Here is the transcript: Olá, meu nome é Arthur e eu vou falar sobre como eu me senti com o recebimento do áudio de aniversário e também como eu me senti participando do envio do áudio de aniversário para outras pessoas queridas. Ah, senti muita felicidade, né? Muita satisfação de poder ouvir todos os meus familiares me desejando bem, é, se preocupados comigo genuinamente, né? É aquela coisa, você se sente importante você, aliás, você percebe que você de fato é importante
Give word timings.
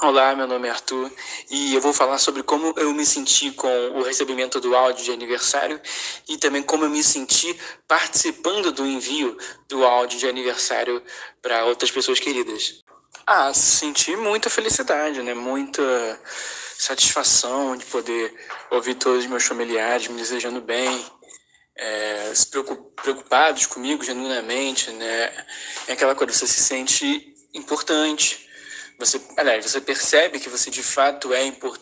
Olá, 0.00 0.32
meu 0.32 0.46
nome 0.46 0.68
é 0.68 0.70
Arthur 0.70 1.10
e 1.50 1.74
eu 1.74 1.80
vou 1.80 1.92
falar 1.92 2.18
sobre 2.18 2.44
como 2.44 2.72
eu 2.76 2.94
me 2.94 3.04
senti 3.04 3.50
com 3.50 3.66
o 3.66 4.02
recebimento 4.02 4.60
do 4.60 4.76
áudio 4.76 5.04
de 5.04 5.10
aniversário 5.10 5.80
e 6.28 6.38
também 6.38 6.62
como 6.62 6.84
eu 6.84 6.90
me 6.90 7.02
senti 7.02 7.58
participando 7.88 8.70
do 8.70 8.86
envio 8.86 9.36
do 9.66 9.84
áudio 9.84 10.16
de 10.20 10.28
aniversário 10.28 11.02
para 11.42 11.64
outras 11.64 11.90
pessoas 11.90 12.20
queridas. 12.20 12.84
Ah, 13.26 13.52
senti 13.52 14.14
muita 14.14 14.48
felicidade, 14.48 15.20
né? 15.20 15.34
Muita 15.34 15.82
satisfação 16.78 17.76
de 17.76 17.84
poder 17.86 18.32
ouvir 18.70 18.94
todos 18.94 19.24
os 19.24 19.26
meus 19.26 19.46
familiares 19.46 20.06
me 20.06 20.16
desejando 20.16 20.60
bem, 20.60 21.04
é, 21.74 22.32
se 22.36 22.46
preocupados 22.46 23.66
comigo 23.66 24.04
genuinamente, 24.04 24.92
né? 24.92 25.44
É 25.88 25.92
aquela 25.94 26.14
coisa, 26.14 26.32
você 26.32 26.46
se 26.46 26.60
sente 26.60 27.34
importante 27.52 28.47
você, 28.98 29.20
aliás, 29.36 29.64
você 29.64 29.80
percebe 29.80 30.40
que 30.40 30.48
você 30.48 30.70
de 30.70 30.82
fato 30.82 31.32
é 31.32 31.44
importante 31.44 31.78